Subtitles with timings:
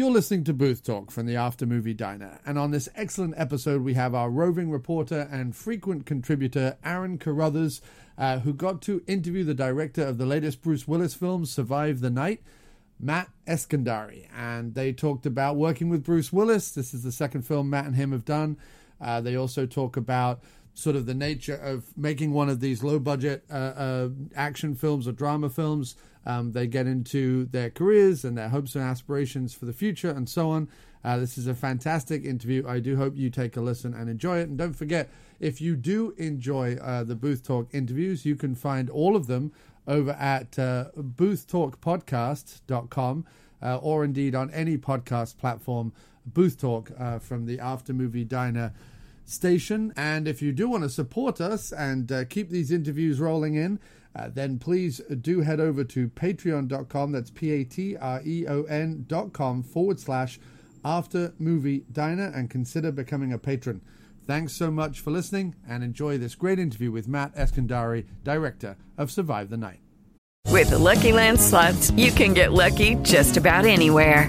[0.00, 2.40] You're listening to Booth Talk from the After Movie Diner.
[2.46, 7.82] And on this excellent episode, we have our roving reporter and frequent contributor, Aaron Carruthers,
[8.16, 12.08] uh, who got to interview the director of the latest Bruce Willis film, Survive the
[12.08, 12.40] Night.
[12.98, 16.70] Matt Eskandari, and they talked about working with Bruce Willis.
[16.70, 18.56] This is the second film Matt and him have done.
[18.98, 20.40] Uh, they also talk about
[20.80, 25.06] sort of the nature of making one of these low budget uh, uh, action films
[25.06, 25.94] or drama films.
[26.26, 30.28] Um, they get into their careers and their hopes and aspirations for the future and
[30.28, 30.68] so on.
[31.02, 32.66] Uh, this is a fantastic interview.
[32.66, 34.48] I do hope you take a listen and enjoy it.
[34.48, 38.90] And don't forget, if you do enjoy uh, the Booth Talk interviews, you can find
[38.90, 39.52] all of them
[39.86, 43.26] over at uh, boothtalkpodcast.com
[43.62, 45.94] uh, or indeed on any podcast platform,
[46.26, 48.74] Booth Talk uh, from the After Movie Diner
[49.30, 49.92] station.
[49.96, 53.78] And if you do want to support us and uh, keep these interviews rolling in,
[54.14, 57.12] uh, then please do head over to patreon.com.
[57.12, 60.40] That's P A T R E O N.com forward slash
[60.84, 63.80] After Movie Diner and consider becoming a patron.
[64.26, 69.10] Thanks so much for listening and enjoy this great interview with Matt Eskandari, director of
[69.10, 69.80] Survive the Night.
[70.46, 74.28] With the Lucky Land slots, you can get lucky just about anywhere.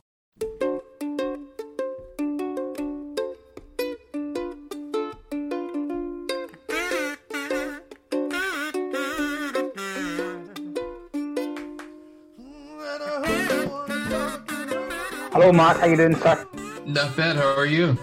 [15.51, 15.79] Hello, Mark.
[15.81, 16.47] How you doing, sir?
[16.85, 17.35] Not bad.
[17.35, 17.97] How are you?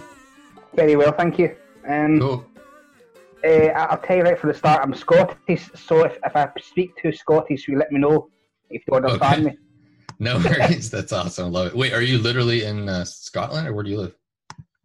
[0.75, 1.57] Very well, thank you.
[1.89, 2.47] Um, Cool.
[3.43, 6.95] uh, I'll tell you right from the start, I'm Scottish, so if, if I speak
[7.01, 8.29] too Scottish, you let me know
[8.69, 9.57] if you understand Okay.
[9.57, 9.59] me.
[10.19, 10.91] No worries.
[10.91, 11.51] That's awesome.
[11.51, 11.75] Love it.
[11.75, 14.15] Wait, are you literally in uh, Scotland or where do you live?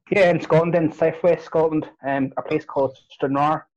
[0.10, 3.68] Yeah, in Scotland, in southwest Scotland, um, a place called Stranraer,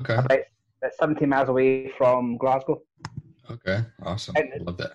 [0.00, 0.14] Okay.
[0.14, 0.40] about,
[0.82, 2.82] about 70 miles away from Glasgow.
[3.52, 3.84] Okay.
[4.02, 4.34] Awesome.
[4.36, 4.94] I- Love that.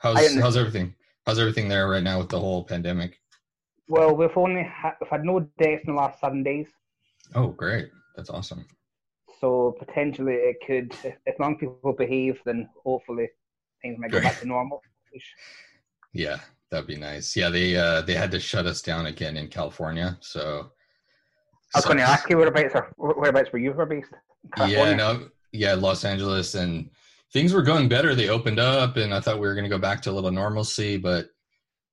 [0.00, 0.94] How's how's everything?
[1.26, 3.18] How's everything there right now with the whole pandemic?
[3.88, 6.66] Well, we've only ha- we've had no deaths in the last seven days,
[7.34, 7.88] Oh, great.
[8.16, 8.66] That's awesome.
[9.40, 13.28] so potentially it could, if, if long people behave, then hopefully
[13.82, 14.80] things might go back to normal.
[16.16, 16.38] Yeah,
[16.70, 17.34] that'd be nice.
[17.34, 20.16] Yeah, they uh they had to shut us down again in California.
[20.20, 20.70] So
[21.74, 24.12] I was going to ask you whereabouts, are, whereabouts were you were based?
[24.58, 26.88] Yeah, no, yeah, Los Angeles, and
[27.34, 28.14] things were going better.
[28.14, 30.30] They opened up, and I thought we were going to go back to a little
[30.30, 31.26] normalcy, but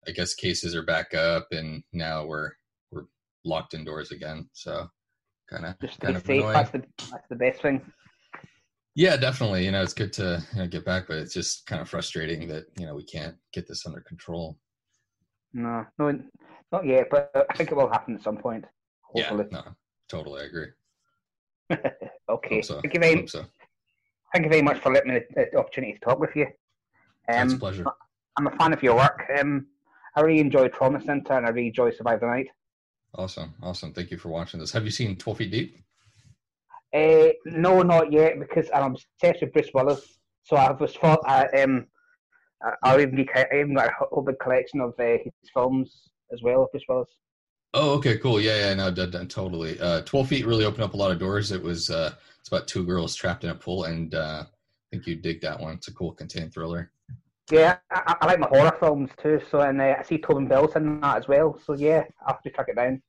[0.07, 2.51] I guess cases are back up, and now we're
[2.91, 3.05] we're
[3.43, 4.47] locked indoors again.
[4.53, 4.87] So
[5.49, 6.39] kind of Just kind of safe.
[6.39, 6.53] annoying.
[6.53, 7.81] That's the that's the best thing.
[8.95, 9.65] Yeah, definitely.
[9.65, 12.47] You know, it's good to you know, get back, but it's just kind of frustrating
[12.47, 14.57] that you know we can't get this under control.
[15.53, 16.17] No, no,
[16.71, 18.63] not yet, but I think it will happen at some point.
[19.01, 19.45] Hopefully.
[19.51, 19.75] Yeah, no,
[20.07, 20.67] totally, I agree.
[22.29, 22.61] okay.
[22.61, 22.79] So.
[22.81, 23.45] Thank you Hope so.
[24.33, 26.47] Thank you very much for letting me the, the opportunity to talk with you.
[27.27, 27.85] It's a Um, pleasure.
[28.37, 29.23] I'm a fan of your work.
[29.39, 29.67] Um,
[30.15, 32.47] I really enjoy Trauma Center and I really enjoy Survive the Night.
[33.15, 33.93] Awesome, awesome.
[33.93, 34.71] Thank you for watching this.
[34.71, 35.77] Have you seen Twelve Feet Deep?
[36.93, 40.17] Uh, no, not yet, because I'm obsessed with Bruce Willis.
[40.43, 41.87] So I was thought I um,
[42.83, 46.41] I- even be I even got a whole big collection of uh, his films as
[46.41, 47.09] well, of Bruce Willis.
[47.73, 48.39] Oh, okay, cool.
[48.41, 49.79] Yeah, yeah, no, d- d- totally.
[49.79, 51.51] Uh, Twelve Feet really opened up a lot of doors.
[51.51, 55.05] It was uh, it's about two girls trapped in a pool, and uh, I think
[55.05, 55.75] you dig that one.
[55.75, 56.91] It's a cool contained thriller.
[57.51, 59.41] Yeah, I, I like my horror films too.
[59.49, 61.59] So and uh, I see Tobin Bell's in that as well.
[61.63, 63.01] So yeah, I'll have to track it down.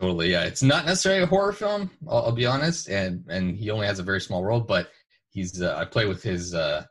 [0.00, 0.44] Totally, yeah.
[0.44, 1.90] It's not necessarily a horror film.
[2.08, 4.90] I'll, I'll be honest, and and he only has a very small role, but
[5.30, 6.84] he's uh, I play with his uh,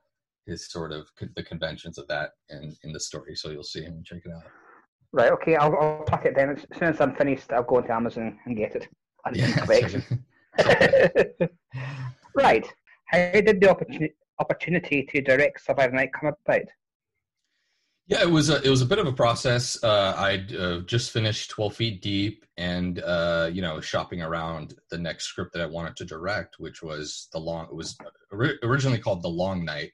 [0.46, 3.94] his sort of the conventions of that in in the story, so you'll see him
[3.94, 4.44] and check it out.
[5.12, 6.50] Right, okay, I'll, I'll track it down.
[6.52, 8.88] As soon as I'm finished, I'll go into Amazon and get it.
[9.26, 9.66] And Yeah,
[12.36, 12.68] right.
[13.08, 16.62] How did the opportunity opportunity to direct Survivor Night come about?
[18.08, 19.82] Yeah, it was a it was a bit of a process.
[19.84, 24.98] Uh, I'd uh, just finished Twelve Feet Deep, and uh, you know, shopping around the
[24.98, 27.66] next script that I wanted to direct, which was the long.
[27.66, 27.96] It was
[28.64, 29.92] originally called The Long Night.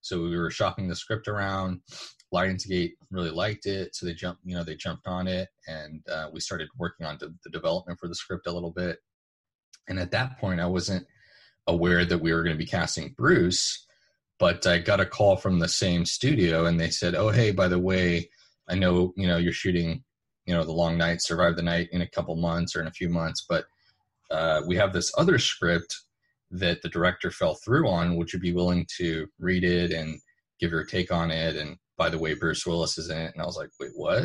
[0.00, 1.80] So we were shopping the script around.
[2.34, 4.40] Lionsgate really liked it, so they jumped.
[4.44, 8.08] You know, they jumped on it, and uh, we started working on the development for
[8.08, 8.98] the script a little bit.
[9.88, 11.06] And at that point, I wasn't
[11.66, 13.86] aware that we were going to be casting Bruce
[14.42, 17.68] but I got a call from the same studio and they said, "Oh, hey, by
[17.68, 18.28] the way,
[18.68, 20.02] I know you know you're shooting,
[20.46, 22.98] you know, the long night, survive the night in a couple months or in a
[22.98, 23.66] few months, but
[24.32, 25.96] uh, we have this other script
[26.50, 28.16] that the director fell through on.
[28.16, 30.20] Would you be willing to read it and
[30.58, 31.54] give your take on it?
[31.54, 34.24] And by the way, Bruce Willis is in it." And I was like, "Wait, what?"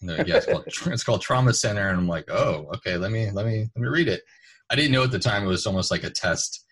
[0.00, 3.32] Like, yeah, it's called, it's called Trauma Center, and I'm like, "Oh, okay, let me
[3.32, 4.22] let me let me read it."
[4.70, 6.64] I didn't know at the time it was almost like a test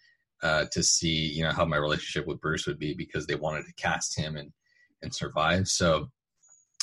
[0.42, 3.64] uh, to see you know how my relationship with Bruce would be because they wanted
[3.66, 4.52] to cast him and
[5.02, 5.68] and survive.
[5.68, 6.08] So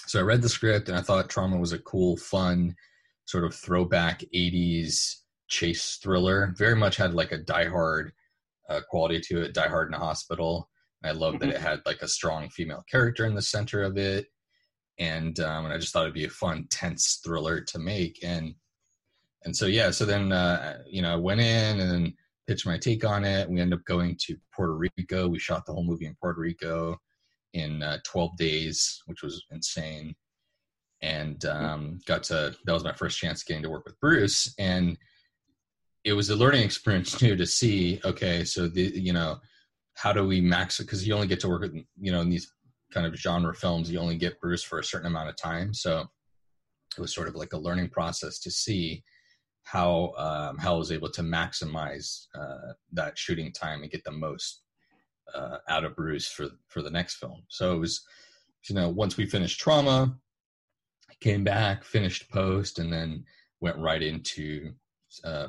[0.07, 2.75] so I read the script and I thought Trauma was a cool, fun
[3.25, 5.15] sort of throwback '80s
[5.47, 6.53] chase thriller.
[6.57, 8.13] Very much had like a Die Hard
[8.69, 9.53] uh, quality to it.
[9.53, 10.69] Die Hard in a hospital.
[11.03, 11.49] I love mm-hmm.
[11.49, 14.27] that it had like a strong female character in the center of it,
[14.99, 18.19] and um, and I just thought it'd be a fun, tense thriller to make.
[18.23, 18.55] And
[19.43, 22.13] and so yeah, so then uh, you know I went in and
[22.47, 23.49] pitched my take on it.
[23.49, 25.27] We ended up going to Puerto Rico.
[25.27, 26.97] We shot the whole movie in Puerto Rico
[27.53, 30.15] in uh, 12 days, which was insane.
[31.01, 34.53] And um, got to, that was my first chance getting to work with Bruce.
[34.59, 34.97] And
[36.03, 39.37] it was a learning experience too to see, okay, so the, you know,
[39.95, 40.77] how do we max?
[40.79, 42.51] Because you only get to work with, you know, in these
[42.94, 45.73] kind of genre films, you only get Bruce for a certain amount of time.
[45.73, 46.05] So
[46.97, 49.03] it was sort of like a learning process to see
[49.71, 54.12] how um, how I was able to maximize uh, that shooting time and get the
[54.12, 54.63] most
[55.33, 57.44] uh, out of Bruce for for the next film.
[57.47, 58.01] So it was,
[58.68, 60.13] you know, once we finished Trauma,
[61.21, 63.23] came back, finished post, and then
[63.62, 64.73] went right into
[65.23, 65.47] uh,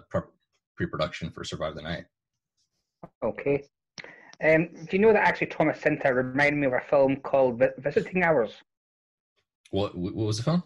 [0.77, 2.05] pre-production for Survive the Night.
[3.25, 3.65] Okay.
[4.45, 8.23] Um, do you know that actually Trauma Center reminded me of a film called Visiting
[8.23, 8.53] Hours?
[9.71, 10.63] What what was the film?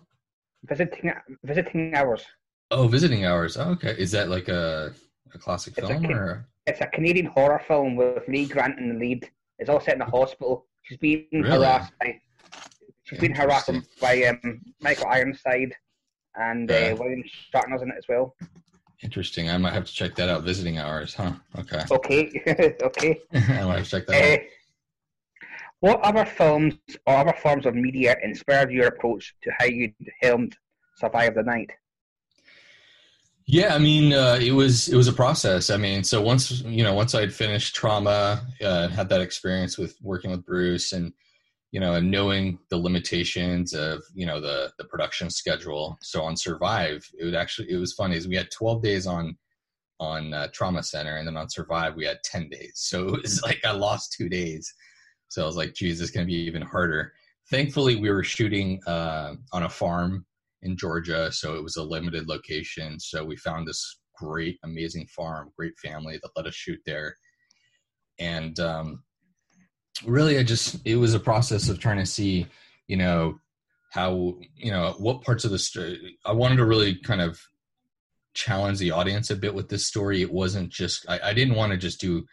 [0.64, 1.12] Visiting
[1.43, 2.23] Visiting Hours.
[2.71, 3.57] Oh, Visiting Hours.
[3.57, 3.95] Oh, okay.
[3.97, 4.93] Is that like a,
[5.35, 6.47] a classic it's film a, or?
[6.67, 9.31] It's a Canadian horror film with Lee Grant in the lead.
[9.59, 10.67] It's all set in a hospital.
[10.83, 11.49] She's being really?
[11.51, 12.21] harassed by
[13.05, 13.71] she's been harassed
[14.01, 15.75] by um, Michael Ironside
[16.35, 17.23] and uh, uh, William
[17.55, 18.35] Shatner's in it as well.
[19.03, 19.51] Interesting.
[19.51, 20.43] I might have to check that out.
[20.43, 21.33] Visiting Hours, huh?
[21.59, 21.83] Okay.
[21.91, 22.77] Okay.
[22.83, 23.21] okay.
[23.33, 24.41] I might have to check that uh, out.
[25.81, 26.75] What other films
[27.07, 29.93] or other forms of media inspired your approach to how you
[30.23, 30.57] helmed
[30.97, 31.71] survive the night?
[33.48, 35.70] Yeah, I mean, uh, it was it was a process.
[35.70, 39.96] I mean, so once you know, once I'd finished trauma, uh, had that experience with
[40.02, 41.12] working with Bruce, and
[41.70, 45.96] you know, and knowing the limitations of you know the the production schedule.
[46.02, 49.37] So on Survive, it would actually it was funny is we had twelve days on
[50.00, 52.72] on uh, Trauma Center, and then on Survive we had ten days.
[52.75, 54.75] So it was like I lost two days.
[55.28, 57.12] So I was like, geez, it's going to be even harder.
[57.50, 60.26] Thankfully, we were shooting uh, on a farm
[60.67, 63.01] in Georgia, so it was a limited location.
[63.01, 67.17] So we found this great, amazing farm, great family that let us shoot there,
[68.19, 69.03] and um,
[70.05, 72.47] really, I just it was a process of trying to see,
[72.89, 73.39] you know,
[73.93, 76.19] how you know what parts of the story.
[76.25, 77.41] I wanted to really kind of
[78.35, 80.20] challenge the audience a bit with this story.
[80.20, 82.27] It wasn't just I, I didn't want to just do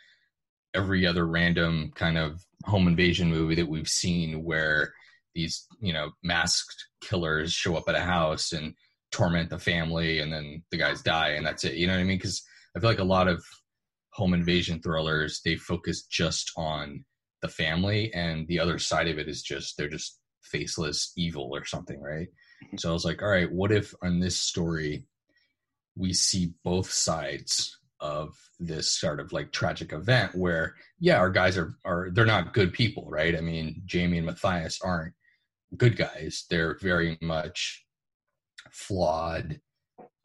[0.73, 4.93] every other random kind of home invasion movie that we've seen where
[5.33, 8.73] these you know masked killers show up at a house and
[9.11, 11.75] torment the family and then the guys die and that's it.
[11.75, 12.17] You know what i mean?
[12.17, 12.43] Because
[12.75, 13.43] i feel like a lot of
[14.11, 17.03] home invasion thrillers they focus just on
[17.41, 21.65] the family and the other side of it is just they're just faceless evil or
[21.65, 22.27] something right?
[22.65, 22.77] Mm-hmm.
[22.77, 25.05] So i was like all right what if on this story
[25.95, 31.57] we see both sides of this sort of like tragic event where yeah our guys
[31.57, 33.35] are are they're not good people right?
[33.35, 35.13] I mean jamie and matthias aren't
[35.77, 36.45] good guys.
[36.49, 37.85] They're very much
[38.71, 39.59] flawed,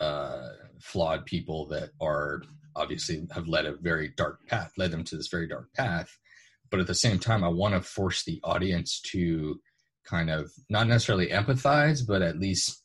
[0.01, 0.49] uh,
[0.81, 2.43] flawed people that are
[2.77, 6.17] obviously have led a very dark path, led them to this very dark path.
[6.71, 9.61] But at the same time, I want to force the audience to
[10.05, 12.83] kind of not necessarily empathize, but at least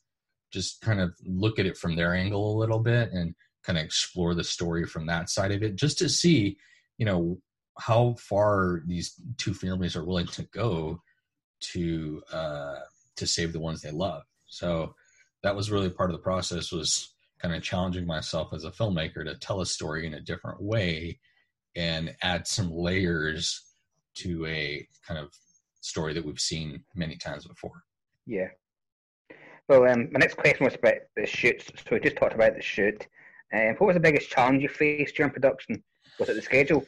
[0.52, 3.84] just kind of look at it from their angle a little bit and kind of
[3.84, 6.56] explore the story from that side of it, just to see,
[6.98, 7.38] you know,
[7.78, 11.00] how far these two families are willing to go
[11.72, 12.76] to uh,
[13.16, 14.22] to save the ones they love.
[14.46, 14.94] So
[15.42, 19.24] that was really part of the process was kind of challenging myself as a filmmaker
[19.24, 21.18] to tell a story in a different way
[21.76, 23.62] and add some layers
[24.14, 25.32] to a kind of
[25.80, 27.82] story that we've seen many times before.
[28.26, 28.48] Yeah.
[29.68, 31.66] Well, um, my next question was about the shoots.
[31.76, 33.06] So we just talked about the shoot.
[33.52, 35.82] Um, what was the biggest challenge you faced during production?
[36.18, 36.86] Was it the schedule?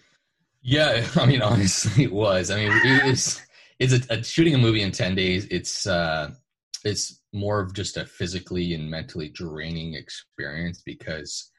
[0.62, 2.50] Yeah, I mean, honestly, it was.
[2.50, 3.40] I mean, it's
[3.78, 5.46] it's a, a, shooting a movie in ten days.
[5.50, 6.30] It's uh,
[6.84, 11.50] it's more of just a physically and mentally draining experience because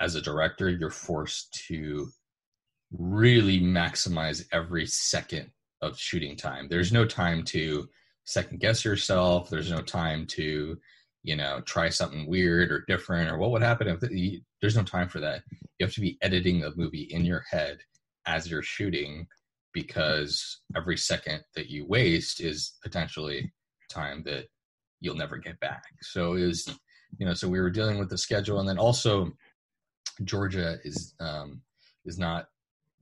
[0.00, 2.08] as a director, you're forced to
[2.92, 5.50] really maximize every second
[5.82, 6.68] of shooting time.
[6.68, 7.88] There's no time to
[8.24, 9.48] second guess yourself.
[9.48, 10.78] There's no time to,
[11.22, 14.82] you know, try something weird or different or what would happen if the, there's no
[14.82, 15.42] time for that.
[15.78, 17.78] You have to be editing the movie in your head
[18.26, 19.26] as you're shooting
[19.76, 23.52] because every second that you waste is potentially
[23.90, 24.46] time that
[25.00, 25.84] you'll never get back.
[26.00, 26.66] So was,
[27.18, 29.32] you know, so we were dealing with the schedule and then also
[30.24, 31.60] Georgia is um
[32.06, 32.46] is not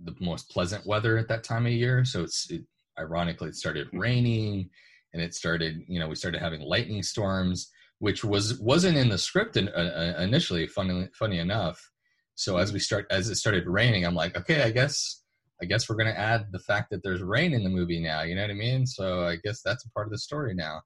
[0.00, 2.04] the most pleasant weather at that time of year.
[2.04, 2.64] So it's it,
[2.98, 4.68] ironically it started raining
[5.12, 9.18] and it started you know we started having lightning storms which was wasn't in the
[9.18, 11.90] script in, uh, uh, initially funny funny enough
[12.36, 15.23] so as we start as it started raining i'm like okay i guess
[15.62, 18.22] i guess we're going to add the fact that there's rain in the movie now
[18.22, 20.80] you know what i mean so i guess that's a part of the story now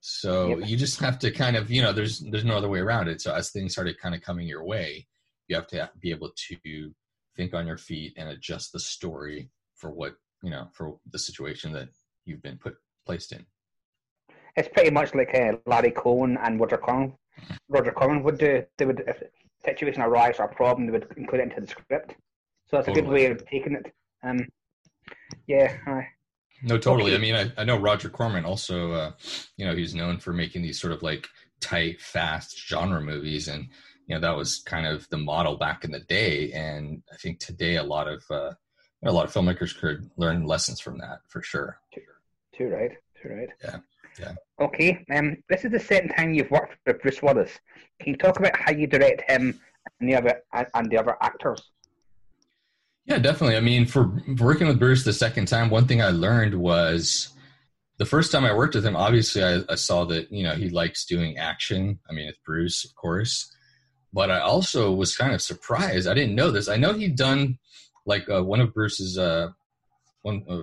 [0.00, 3.08] so you just have to kind of you know there's there's no other way around
[3.08, 5.06] it so as things started kind of coming your way
[5.48, 6.92] you have to be able to
[7.36, 11.72] think on your feet and adjust the story for what you know for the situation
[11.72, 11.88] that
[12.24, 12.74] you've been put
[13.06, 13.44] placed in.
[14.56, 17.14] It's pretty much like uh, Larry Cohen and Roger Corman.
[17.68, 18.64] Roger Corman would do.
[18.76, 19.26] They would if a
[19.64, 22.14] situation arises or a problem, they would include it into the script.
[22.70, 23.00] So that's totally.
[23.00, 23.92] a good way of taking it.
[24.22, 24.46] Um,
[25.46, 25.76] yeah.
[25.86, 26.08] Hi.
[26.62, 27.12] No, totally.
[27.14, 27.18] Okay.
[27.18, 28.92] I mean, I, I know Roger Corman also.
[28.92, 29.12] Uh,
[29.56, 31.28] you know, he's known for making these sort of like
[31.60, 33.68] tight, fast genre movies, and
[34.06, 36.52] you know that was kind of the model back in the day.
[36.52, 38.52] And I think today a lot of uh,
[39.04, 41.78] a lot of filmmakers could learn lessons from that for sure.
[42.56, 42.90] Too right.
[43.22, 43.48] Too right.
[43.62, 43.76] Yeah.
[44.18, 44.34] Yeah.
[44.60, 45.04] Okay.
[45.14, 47.52] Um, this is the second time you've worked with Bruce Willis.
[48.00, 49.60] Can you talk about how you direct him
[50.00, 51.62] and the other and the other actors?
[53.08, 53.56] Yeah, definitely.
[53.56, 57.30] I mean, for working with Bruce the second time, one thing I learned was
[57.96, 58.96] the first time I worked with him.
[58.96, 62.00] Obviously, I, I saw that you know he likes doing action.
[62.08, 63.50] I mean, it's Bruce, of course,
[64.12, 66.06] but I also was kind of surprised.
[66.06, 66.68] I didn't know this.
[66.68, 67.58] I know he'd done
[68.04, 69.48] like uh, one of Bruce's uh,
[70.20, 70.62] one uh,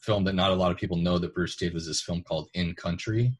[0.00, 2.48] film that not a lot of people know that Bruce did was this film called
[2.54, 3.36] In Country,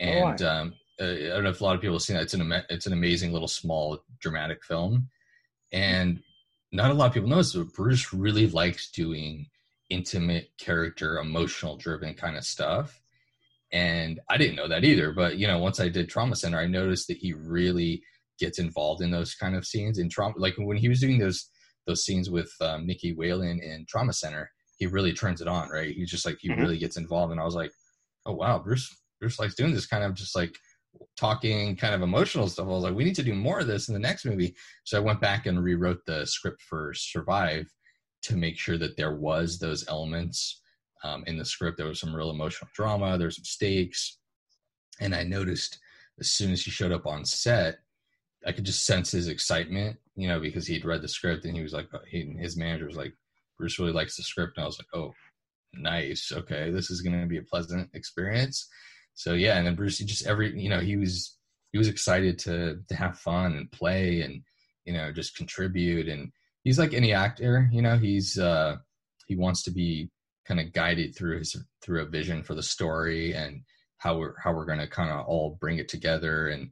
[0.00, 2.22] and oh, um, uh, I don't know if a lot of people have seen that.
[2.22, 5.10] It's an it's an amazing little small dramatic film,
[5.74, 6.22] and
[6.72, 9.46] not a lot of people know this, but Bruce really likes doing
[9.88, 13.00] intimate character, emotional driven kind of stuff.
[13.72, 16.66] And I didn't know that either, but you know, once I did Trauma Center, I
[16.66, 18.02] noticed that he really
[18.38, 20.34] gets involved in those kind of scenes in trauma.
[20.38, 21.48] Like when he was doing those
[21.86, 25.94] those scenes with um, Nicky Whelan in Trauma Center, he really turns it on, right?
[25.94, 26.60] He's just like he mm-hmm.
[26.60, 27.70] really gets involved, and I was like,
[28.26, 30.56] oh wow, Bruce Bruce likes doing this kind of just like
[31.16, 32.66] talking kind of emotional stuff.
[32.66, 34.54] I was like, we need to do more of this in the next movie.
[34.84, 37.70] So I went back and rewrote the script for Survive
[38.22, 40.62] to make sure that there was those elements
[41.04, 41.78] um, in the script.
[41.78, 43.16] There was some real emotional drama.
[43.16, 44.18] There's some stakes,
[45.00, 45.78] and I noticed
[46.18, 47.78] as soon as he showed up on set,
[48.46, 51.62] I could just sense his excitement, you know, because he'd read the script and he
[51.62, 53.14] was like, he, his manager was like,
[53.58, 54.56] Bruce really likes the script.
[54.56, 55.12] And I was like, oh,
[55.74, 56.32] nice.
[56.34, 56.70] Okay.
[56.70, 58.68] This is going to be a pleasant experience.
[59.14, 59.58] So yeah.
[59.58, 61.36] And then Bruce, he just every, you know, he was,
[61.72, 64.42] he was excited to, to have fun and play and,
[64.84, 66.08] you know, just contribute.
[66.08, 66.32] And
[66.64, 68.76] he's like any actor, you know, he's, uh,
[69.26, 70.10] he wants to be
[70.46, 73.62] kind of guided through his, through a vision for the story and
[73.98, 76.48] how we're, how we're going to kind of all bring it together.
[76.48, 76.70] And,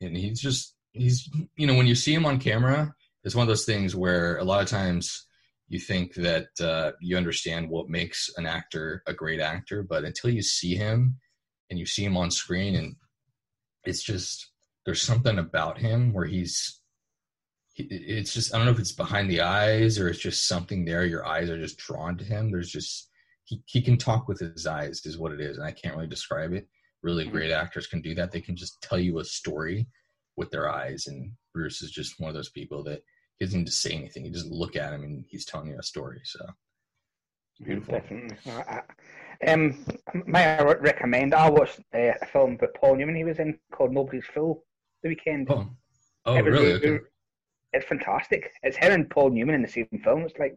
[0.00, 2.94] and he's just, he's, you know, when you see him on camera,
[3.24, 5.26] it's one of those things where a lot of times
[5.68, 10.30] you think that uh, you understand what makes an actor a great actor, but until
[10.30, 11.16] you see him
[11.70, 12.96] and you see him on screen, and
[13.84, 14.50] it's just
[14.84, 16.80] there's something about him where he's
[17.76, 21.04] it's just I don't know if it's behind the eyes or it's just something there.
[21.04, 22.50] Your eyes are just drawn to him.
[22.50, 23.10] There's just
[23.44, 26.08] he he can talk with his eyes is what it is, and I can't really
[26.08, 26.68] describe it.
[27.02, 27.32] Really mm-hmm.
[27.32, 28.30] great actors can do that.
[28.30, 29.86] They can just tell you a story
[30.36, 33.02] with their eyes, and Bruce is just one of those people that
[33.38, 34.24] he doesn't need to say anything.
[34.24, 36.20] You just look at him and he's telling you a story.
[36.24, 36.46] So
[37.62, 37.94] beautiful.
[37.94, 38.36] Definitely.
[39.46, 39.84] Um,
[40.26, 41.34] may I recommend?
[41.34, 44.64] I watched uh, a film that Paul Newman he was in called Nobody's Fool
[45.02, 45.48] the weekend.
[45.50, 45.68] Oh,
[46.26, 46.72] oh really?
[46.74, 46.98] Okay.
[47.72, 48.50] It's fantastic.
[48.62, 50.22] It's him and Paul Newman in the same film.
[50.22, 50.56] It's like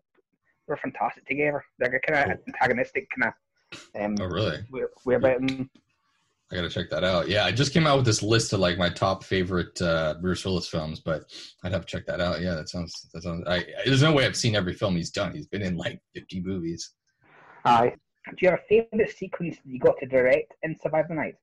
[0.67, 1.63] they're fantastic together.
[1.79, 2.45] They're kind of cool.
[2.47, 4.01] antagonistic kind of.
[4.01, 4.59] Um, oh really?
[4.71, 5.69] We're, we're about them.
[6.51, 7.27] I gotta check that out.
[7.27, 10.45] Yeah, I just came out with this list of like my top favorite uh, Bruce
[10.45, 11.23] Willis films, but
[11.63, 12.39] I'd have to check that out.
[12.39, 13.45] Yeah, that sounds that sounds.
[13.45, 15.33] I, there's no way I've seen every film he's done.
[15.33, 16.93] He's been in like 50 movies.
[17.65, 17.95] Aye,
[18.31, 21.35] do you have a favourite sequence that you got to direct in Survive the Night?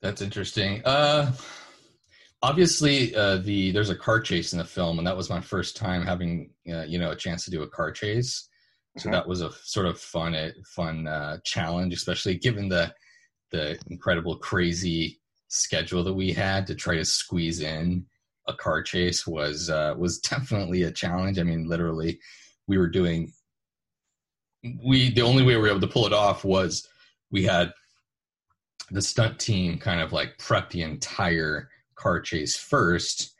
[0.00, 0.82] That's interesting.
[0.84, 1.32] Uh,
[2.42, 5.76] obviously, uh, the there's a car chase in the film, and that was my first
[5.76, 8.48] time having uh, you know a chance to do a car chase.
[8.98, 9.12] So Mhm.
[9.12, 12.94] that was a sort of fun, uh, fun uh, challenge, especially given the
[13.50, 18.04] the incredible, crazy schedule that we had to try to squeeze in
[18.48, 21.38] a car chase was uh, was definitely a challenge.
[21.38, 22.20] I mean, literally,
[22.66, 23.32] we were doing
[24.84, 26.88] we the only way we were able to pull it off was
[27.30, 27.72] we had
[28.90, 33.34] the stunt team kind of like prep the entire car chase first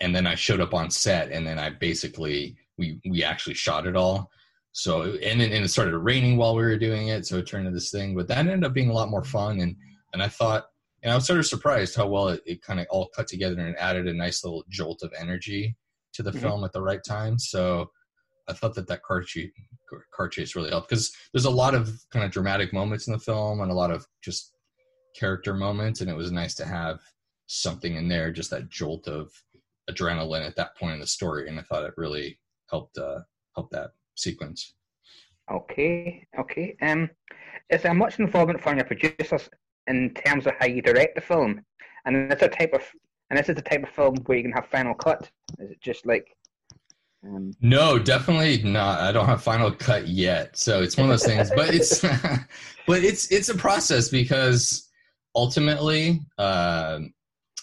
[0.00, 3.86] and then i showed up on set and then i basically we we actually shot
[3.86, 4.30] it all
[4.72, 7.66] so and then and it started raining while we were doing it so it turned
[7.66, 9.76] into this thing but that ended up being a lot more fun and
[10.12, 10.66] and i thought
[11.02, 13.60] and i was sort of surprised how well it, it kind of all cut together
[13.60, 15.76] and added a nice little jolt of energy
[16.12, 16.40] to the Mhm.
[16.40, 17.88] film at the right time so
[18.48, 19.50] i thought that that car chase
[20.14, 23.18] car chase really helped because there's a lot of kind of dramatic moments in the
[23.18, 24.52] film and a lot of just
[25.18, 27.00] character moments and it was nice to have
[27.46, 29.30] something in there just that jolt of
[29.90, 32.38] adrenaline at that point in the story and i thought it really
[32.70, 33.18] helped uh
[33.54, 34.74] helped that sequence
[35.50, 36.76] Okay, okay.
[36.80, 37.10] Um,
[37.70, 39.48] is there much involvement from your producers
[39.86, 41.62] in terms of how you direct the film?
[42.06, 42.82] And it's a type of,
[43.30, 45.30] and this is the type of film where you can have final cut.
[45.58, 46.26] Is it just like,
[47.24, 49.00] um, no definitely not.
[49.00, 50.56] I don't have final cut yet.
[50.56, 52.00] So it's one of those things but it's
[52.86, 54.88] but it's it's a process because
[55.34, 57.12] ultimately um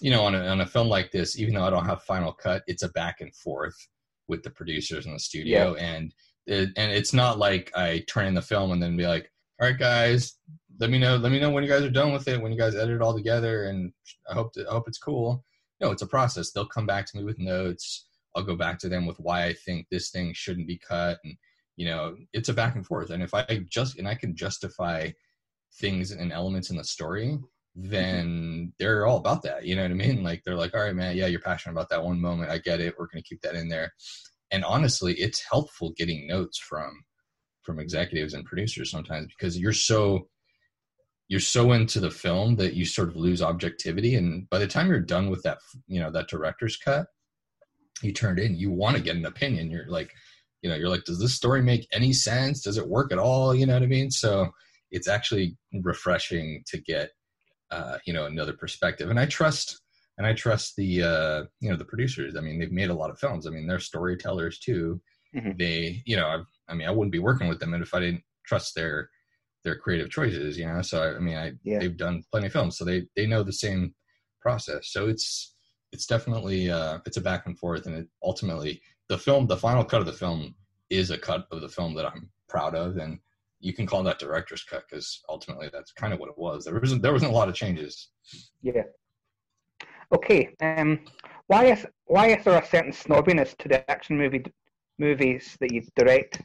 [0.02, 2.34] you know on a, on a film like this even though i don't have final
[2.34, 3.76] cut it's a back and forth
[4.28, 5.76] with the producers in the studio.
[5.76, 6.14] And
[6.48, 9.68] it, and it's not like i turn in the film and then be like all
[9.68, 10.38] right guys
[10.80, 12.58] let me know let me know when you guys are done with it when you
[12.58, 13.94] guys edit it all together and
[14.30, 15.44] i hope to, i hope it's cool.
[15.80, 16.52] No it's a process.
[16.52, 19.54] They'll come back to me with notes i'll go back to them with why i
[19.54, 21.36] think this thing shouldn't be cut and
[21.76, 25.10] you know it's a back and forth and if i just and i can justify
[25.80, 27.38] things and elements in the story
[27.76, 28.66] then mm-hmm.
[28.78, 30.24] they're all about that you know what i mean?
[30.24, 32.82] Like they're like all right man yeah you're passionate about that one moment i get
[32.82, 33.94] it we're going to keep that in there.
[34.52, 37.04] And honestly it's helpful getting notes from
[37.62, 40.28] from executives and producers sometimes because you're so
[41.30, 44.90] you're so into the film that you sort of lose objectivity and by the time
[44.90, 47.08] you're done with that you know that director's cut
[48.04, 49.70] you turned in you want to get an opinion.
[49.72, 50.12] You're like
[50.62, 52.62] you know you're like does this story make any sense?
[52.62, 53.54] Does it work at all?
[53.56, 54.12] You know what i mean?
[54.12, 54.50] So
[54.92, 57.12] it's actually refreshing to get
[57.72, 59.10] uh, you know another perspective.
[59.10, 59.82] And i trust
[60.18, 62.36] and i trust the uh, you know the producers.
[62.36, 63.48] I mean they've made a lot of films.
[63.48, 65.02] I mean they're storytellers too.
[65.36, 65.58] Mhm.
[65.58, 68.24] they you know I've, i mean i wouldn't be working with them if i didn't
[68.46, 69.10] trust their
[69.64, 70.82] their creative choices you know?
[70.82, 71.80] So i, I mean i Yeah.
[71.80, 73.96] they've done plenty of films so they they know the same
[74.42, 74.92] process.
[74.92, 75.54] So it's
[75.92, 79.84] it's definitely uh it's a back and forth and it ultimately the film the final
[79.84, 80.56] cut of the film
[80.90, 83.20] is a cut of the film that i'm proud of and
[83.60, 86.80] you can call that director's cut because ultimately that's kind of what it was there
[86.80, 88.10] wasn't there wasn't a lot of changes
[88.62, 88.84] yeah.
[90.14, 90.54] Okay.
[90.62, 91.00] Um,
[91.48, 94.44] why is why is there a certain snobbiness to the action movie
[95.00, 96.42] movies that you direct?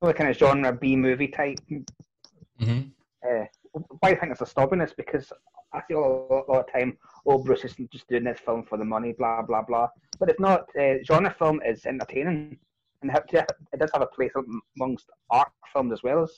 [0.00, 1.58] The kind of genre B movie type.
[1.70, 2.80] mm-hmm.
[3.26, 4.94] Uh, why I think it's a snobbiness?
[4.96, 5.32] Because
[5.72, 8.76] I a lot, a lot of time, oh, Bruce is just doing this film for
[8.78, 9.88] the money, blah blah blah.
[10.18, 10.66] But it's not.
[10.78, 12.58] Uh, genre film is entertaining,
[13.02, 14.32] and it does have a place
[14.76, 16.30] amongst art films as well as.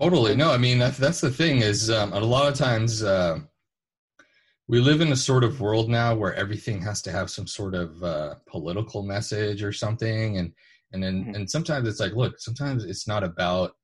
[0.00, 0.36] Totally.
[0.36, 3.38] No, I mean that's that's the thing is um, a lot of times uh,
[4.68, 7.74] we live in a sort of world now where everything has to have some sort
[7.74, 10.52] of uh, political message or something, and
[10.92, 11.36] and then Mhm.
[11.36, 13.76] and sometimes it's like, look, sometimes it's not about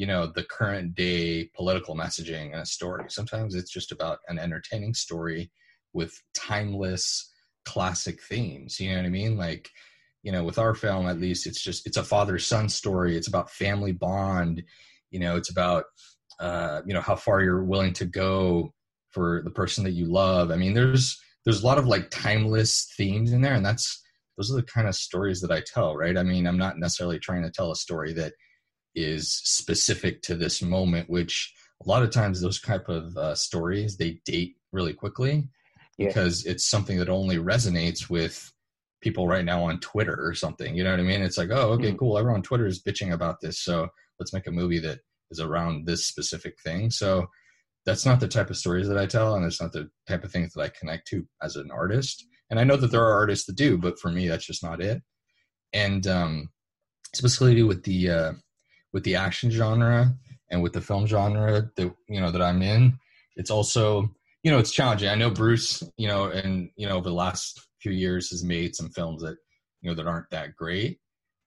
[0.00, 3.04] you know the current day political messaging and a story.
[3.08, 5.50] Sometimes it's just about an entertaining story
[5.92, 7.30] with timeless
[7.66, 8.80] classic themes.
[8.80, 9.36] You know what I mean?
[9.36, 9.68] Like
[10.22, 13.28] you know with our film at least it's just it's a father son story it's
[13.28, 14.62] about family bond
[15.10, 15.84] you know it's about
[16.40, 18.72] uh you know how far you're willing to go
[19.10, 22.92] for the person that you love i mean there's there's a lot of like timeless
[22.96, 24.02] themes in there and that's
[24.36, 27.18] those are the kind of stories that i tell right i mean i'm not necessarily
[27.18, 28.34] trying to tell a story that
[28.94, 31.52] is specific to this moment which
[31.84, 35.48] a lot of times those type of uh, stories they date really quickly
[35.98, 36.08] Yeah.
[36.08, 38.52] because it's something that only resonates with
[39.00, 40.76] people right now on Twitter or something.
[40.76, 41.22] You know what I mean?
[41.22, 41.98] It's like, oh, okay, Mhm.
[41.98, 42.18] cool.
[42.18, 45.00] Everyone on Twitter is bitching about this, so let's make a movie that
[45.30, 46.90] is around this specific thing.
[46.90, 47.26] So
[47.86, 50.30] that's not the type of stories that I tell, and it's not the type of
[50.30, 52.26] things that I connect to as an artist.
[52.50, 54.82] And I know that there are artists that do, but for me, that's just not
[54.82, 55.02] it.
[55.72, 56.50] And um,
[57.14, 58.32] specifically with the uh,
[58.92, 60.14] with the action genre
[60.50, 62.98] and with the film genre that you know that I'm in,
[63.36, 64.10] it's also
[64.42, 65.08] you know it's challenging.
[65.08, 68.74] I know Bruce, you know, and you know over the last few years has made
[68.74, 69.36] some films that
[69.80, 70.98] you know that aren't that great,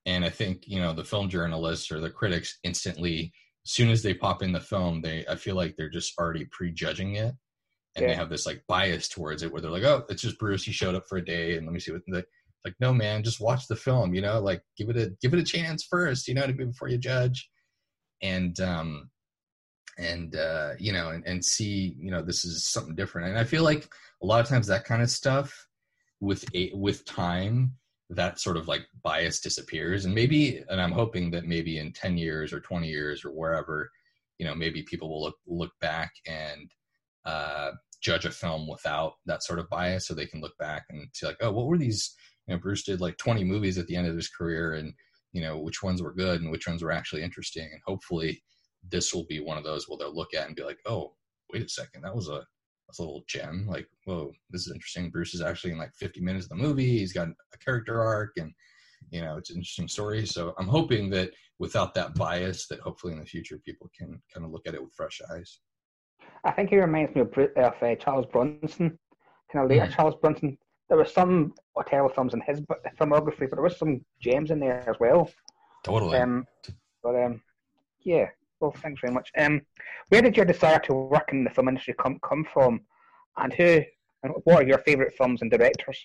[0.05, 3.33] and I think you know the film journalists or the critics instantly,
[3.65, 6.45] as soon as they pop in the film, they I feel like they're just already
[6.45, 7.33] prejudging it,
[7.95, 10.63] and they have this like bias towards it where they're like, oh, it's just Bruce.
[10.63, 12.25] He showed up for a day, and let me see what the
[12.65, 12.75] like.
[12.79, 14.13] No, man, just watch the film.
[14.13, 16.27] You know, like give it a give it a chance first.
[16.27, 17.49] You know, to be before you judge,
[18.21, 19.09] and um,
[19.97, 23.29] and uh, you know, and, and see, you know, this is something different.
[23.29, 23.87] And I feel like
[24.21, 25.67] a lot of times that kind of stuff
[26.19, 27.73] with a with time
[28.09, 32.17] that sort of like bias disappears and maybe and i'm hoping that maybe in 10
[32.17, 33.89] years or 20 years or wherever
[34.37, 36.71] you know maybe people will look look back and
[37.25, 37.71] uh
[38.01, 41.25] judge a film without that sort of bias so they can look back and see
[41.25, 42.15] like oh what were these
[42.47, 44.93] you know bruce did like 20 movies at the end of his career and
[45.31, 48.43] you know which ones were good and which ones were actually interesting and hopefully
[48.91, 51.13] this will be one of those where they'll look at and be like oh
[51.51, 52.45] wait a second that was a
[52.99, 53.65] a little gem.
[53.67, 55.09] Like, whoa, this is interesting.
[55.09, 56.97] Bruce is actually in like 50 minutes of the movie.
[56.97, 58.51] He's got a character arc, and
[59.11, 60.25] you know, it's an interesting story.
[60.25, 64.45] So I'm hoping that without that bias, that hopefully in the future people can kind
[64.45, 65.59] of look at it with fresh eyes.
[66.43, 68.97] I think he reminds me of, of uh, Charles Bronson,
[69.51, 69.95] kind of later Mhm.
[69.95, 70.57] Charles Bronson.
[70.93, 71.55] There were some
[71.87, 72.61] terrible films in his
[73.01, 75.27] filmography, but there was some gems in there as well.
[75.83, 76.19] Totally.
[76.19, 76.45] Um,
[77.01, 77.41] but um,
[78.03, 78.27] yeah.
[78.59, 79.31] Well, thanks very much.
[79.35, 79.61] Um,
[80.09, 82.81] where did your desire to work in the film industry come come from,
[83.37, 83.81] and who
[84.21, 85.97] and what are your favorite films and directors?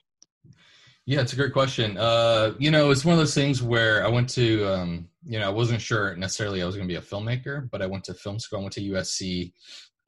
[1.04, 1.98] Yeah, it's a great question.
[1.98, 5.48] Uh, you know, it's one of those things where I went to, um, you know,
[5.48, 8.14] I wasn't sure necessarily I was going to be a filmmaker, but I went to
[8.14, 8.60] film school.
[8.60, 9.52] I went to USC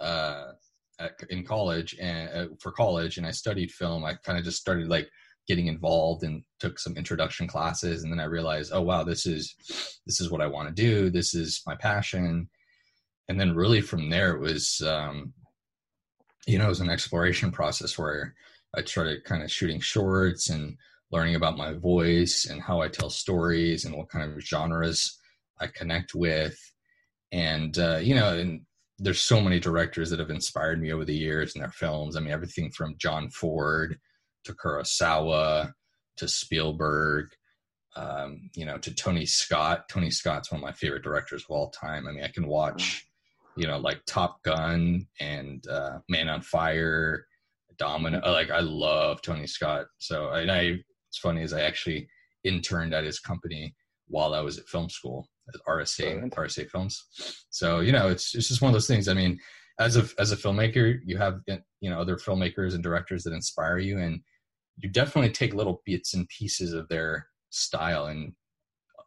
[0.01, 0.53] uh,
[1.01, 4.05] at, in college and uh, for college, and I studied film.
[4.05, 5.09] I kind of just started like
[5.49, 9.55] getting involved and took some introduction classes, and then I realized, oh wow, this is
[10.07, 11.11] this is what I want to do.
[11.11, 12.49] This is my passion.
[13.29, 15.33] And then really from there, it was, um,
[16.47, 18.35] you know, it was an exploration process where
[18.77, 20.77] I started kind of shooting shorts and
[21.13, 25.17] learning about my voice and how I tell stories and what kind of genres
[25.61, 26.59] I connect with.
[27.31, 28.63] And, uh, you know, and
[29.01, 32.17] there's so many directors that have inspired me over the years and their films.
[32.17, 33.99] I mean, everything from John Ford
[34.45, 35.73] to Kurosawa
[36.19, 37.29] to Spielberg,
[37.97, 39.89] um, you know, to Tony Scott.
[39.89, 42.07] Tony Scott's one of my favorite directors of all time.
[42.07, 43.07] I mean, I can watch,
[43.57, 47.25] you know, like Top Gun and uh, Man on Fire,
[47.79, 48.21] Domino.
[48.21, 49.87] Like, I love Tony Scott.
[49.99, 50.77] So, and I,
[51.09, 52.07] it's funny is I actually
[52.45, 53.75] interned at his company
[54.09, 55.27] while I was at film school
[55.69, 56.31] RSA.
[56.35, 57.05] RSA Films.
[57.51, 59.09] So, you know, it's it's just one of those things.
[59.09, 59.39] I mean,
[59.79, 63.79] as a as a filmmaker, you have you know other filmmakers and directors that inspire
[63.79, 64.21] you, and
[64.77, 68.33] you definitely take little bits and pieces of their style, and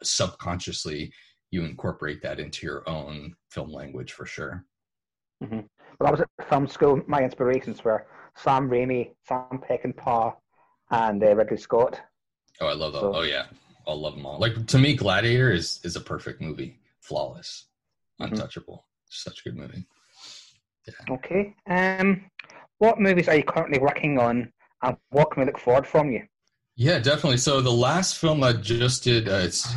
[0.04, 1.12] subconsciously
[1.52, 4.66] you incorporate that into your own film language for sure.
[5.42, 5.64] Well,
[6.08, 7.02] I was at film school.
[7.08, 10.34] My inspirations were Sam Raimi, Sam Peckinpah,
[10.90, 12.02] and uh, Ridley Scott.
[12.62, 13.02] Oh, I love that.
[13.02, 13.46] So- oh yeah,
[13.88, 14.40] I love them all.
[14.40, 17.66] Like to me, Gladiator is is a perfect movie, flawless,
[18.20, 18.32] Mhm.
[18.32, 18.86] untouchable.
[19.10, 19.86] Such a good movie.
[20.88, 21.16] Yeah.
[21.16, 21.56] Okay.
[21.68, 22.30] Um,
[22.78, 26.28] what movies are you currently working on, and what can we look forward from you?
[26.76, 27.38] Yeah, definitely.
[27.38, 29.68] So the last film I just did, uh, it's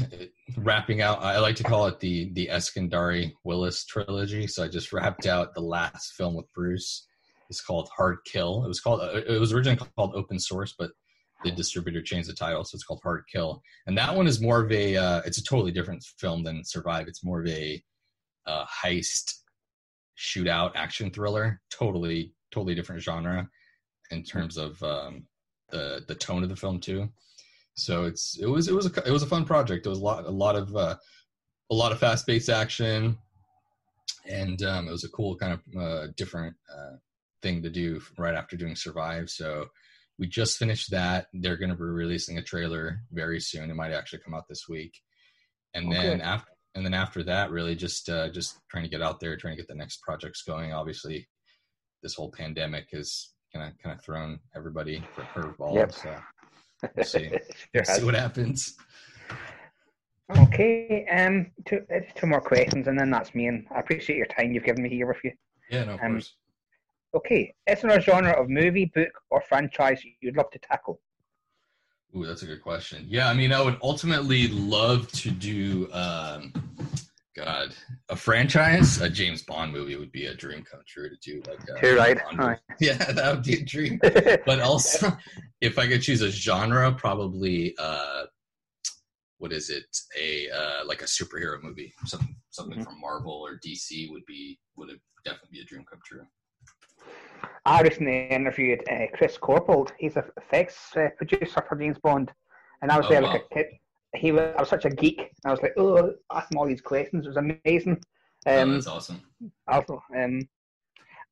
[0.56, 1.20] wrapping out.
[1.22, 4.46] I like to call it the the Eskandari Willis trilogy.
[4.46, 7.06] So I just wrapped out the last film with Bruce.
[7.50, 8.64] It's called Hard Kill.
[8.64, 9.00] It was called.
[9.02, 10.90] uh, It was originally called Open Source, but
[11.44, 13.62] the distributor changed the title, so it's called Hard Kill.
[13.86, 14.96] And that one is more of a.
[14.96, 17.08] Uh, it's a totally different film than Survive.
[17.08, 17.82] It's more of a
[18.46, 19.34] uh, heist
[20.18, 21.60] shootout action thriller.
[21.70, 23.48] Totally, totally different genre
[24.10, 25.24] in terms of um,
[25.70, 27.08] the the tone of the film too.
[27.74, 29.86] So it's it was it was a it was a fun project.
[29.86, 30.96] It was a lot a lot of uh,
[31.70, 33.18] a lot of fast paced action,
[34.28, 36.96] and um, it was a cool kind of uh, different uh,
[37.42, 39.28] thing to do right after doing Survive.
[39.28, 39.66] So
[40.18, 41.26] we just finished that.
[41.32, 43.70] They're going to be releasing a trailer very soon.
[43.70, 44.94] It might actually come out this week,
[45.74, 46.22] and then Okay.
[46.22, 49.54] after and then after that, really just uh, just trying to get out there, trying
[49.56, 50.72] to get the next projects going.
[50.74, 51.26] Obviously,
[52.02, 55.74] this whole pandemic has kind of kind of thrown everybody for a curveball.
[55.74, 55.92] Yep.
[55.92, 56.16] So
[56.94, 57.30] we'll see.
[57.74, 58.76] We'll see what happens.
[60.36, 61.06] Okay.
[61.10, 63.46] Um, two, uh, two more questions, and then that's me.
[63.46, 65.32] And I appreciate your time you've given me here with you.
[65.70, 66.34] Yeah, no, of Um, course.
[67.16, 67.54] Okay.
[67.66, 71.00] Is there a genre of movie, book, or franchise you'd love to tackle?
[72.14, 73.06] Ooh, that's a good question.
[73.08, 76.52] Yeah, I mean, I would ultimately love to do, um,
[77.34, 77.74] God,
[78.10, 79.00] a franchise.
[79.00, 81.42] A James Bond movie would be a dream come true to do.
[81.48, 82.18] Like, Too right.
[82.34, 82.56] Movie.
[82.80, 83.98] Yeah, that would be a dream.
[84.46, 85.16] But also,
[85.62, 88.24] if I could choose a genre, probably, uh,
[89.38, 89.84] what is it?
[90.18, 92.84] A uh, like a superhero movie, something something Mhm.
[92.84, 94.90] from Marvel or DC would be would
[95.24, 96.26] definitely be a dream come true.
[97.66, 99.90] I recently interviewed uh, Chris Corbould.
[99.98, 102.32] He's a effects uh, producer for James Bond,
[102.80, 103.32] and I was Oh, there wow.
[103.32, 103.66] like a kid.
[104.14, 105.30] he was, I was such a geek.
[105.44, 107.26] I was like, oh, ask him all these questions.
[107.26, 108.00] It was amazing.
[108.46, 109.20] oh, Um, that's awesome.
[109.66, 110.48] also, um,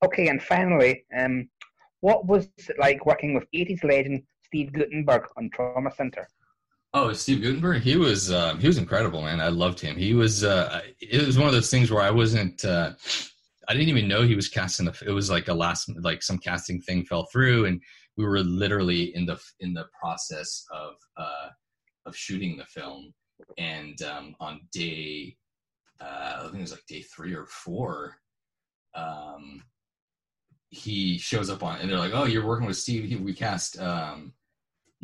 [0.05, 1.49] okay, and finally, um,
[2.01, 6.29] what was it like working with 80s legend Steve Guttenberg on Trauma Center?
[6.97, 9.41] Oh, Steve Guttenberg, he was uh, he was incredible, man.
[9.41, 9.97] I loved him.
[9.97, 12.93] He was uh, it was one of those things where I wasn't uh,
[13.69, 15.03] I didn't even know he was casting the.
[15.07, 17.81] It was like a last like some casting thing fell through, and
[18.17, 21.49] we were literally in the in the process of uh,
[22.07, 23.13] of shooting the film,
[23.59, 25.37] and um, on day
[26.01, 28.17] uh, I think it was like day three or four,
[28.95, 29.63] um,
[30.71, 33.05] he shows up on, and they're like, "Oh, you're working with Steve.
[33.05, 34.33] He, we cast, um,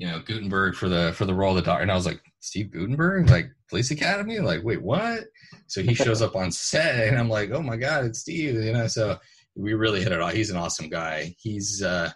[0.01, 2.23] you know, Guttenberg for the for the role of the doctor." And I was like,
[2.41, 4.39] "Steve Guttenberg, like Police Academy?
[4.39, 5.25] Like, wait, what?"
[5.67, 8.73] So he shows up on set, and I'm like, "Oh my god, it's Steve!" You
[8.73, 9.19] know, so
[9.55, 10.33] we really hit it off.
[10.33, 11.35] He's an awesome guy.
[11.39, 12.11] He's uh,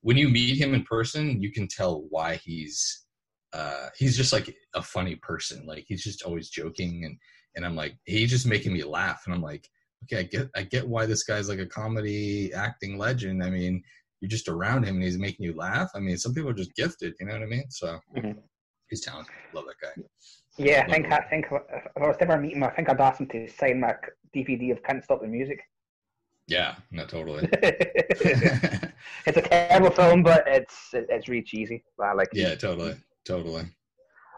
[0.00, 3.04] when you meet him in person, you can tell why he's
[3.52, 5.66] uh, he's just like a funny person.
[5.66, 7.18] Like he's just always joking, and
[7.56, 9.68] and I'm like, he's just making me laugh, and I'm like
[10.04, 13.42] okay, I get I get why this guy's like a comedy acting legend.
[13.42, 13.82] I mean,
[14.20, 15.90] you're just around him and he's making you laugh.
[15.94, 17.70] I mean, some people are just gifted, you know what I mean?
[17.70, 18.42] So Mhm.
[18.88, 19.34] he's talented.
[19.54, 20.02] Love that guy.
[20.58, 23.00] Yeah, I think I think if I was to ever meet him, I think I'd
[23.00, 23.94] ask him to sign my
[24.34, 25.60] DVD of Can't Stop the Music.
[26.48, 27.46] Yeah, no, totally.
[27.52, 31.84] it's a terrible film, but it's it's really cheesy.
[32.02, 32.38] I like it.
[32.38, 33.64] yeah, totally, totally.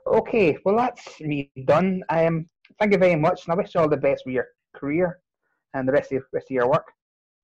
[0.06, 2.02] Okay, well that's me done.
[2.10, 2.46] Um,
[2.78, 5.20] thank you very much, and I wish you all the best with your career
[5.72, 6.86] and the rest of rest of your work.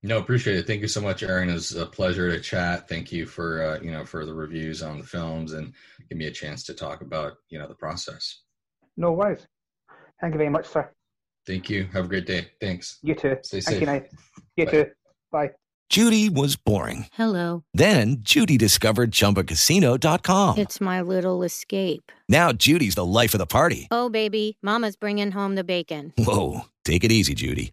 [0.02, 0.66] No, appreciate it.
[0.66, 1.50] Thank you so much, Aaron.
[1.50, 2.88] It's a pleasure to chat.
[2.88, 5.72] Thank you for uh, you know for the reviews on the films and
[6.08, 8.42] give me a chance to talk about you know the process.
[8.96, 9.46] No worries.
[10.20, 10.90] Thank you very much, sir.
[11.46, 11.88] Thank you.
[11.92, 12.48] Have a great day.
[12.60, 12.98] Thanks.
[13.02, 13.36] You too.
[13.42, 13.80] Stay Thank safe.
[13.80, 14.10] you, night.
[14.56, 14.70] You Bye.
[14.70, 14.86] too.
[15.30, 15.50] Bye.
[15.88, 17.06] Judy was boring.
[17.12, 17.62] Hello.
[17.72, 20.58] Then Judy discovered ChumbaCasino.com.
[20.58, 22.10] It's my little escape.
[22.28, 23.86] Now Judy's the life of the party.
[23.92, 26.12] Oh, baby, Mama's bringing home the bacon.
[26.18, 27.72] Whoa, take it easy, Judy.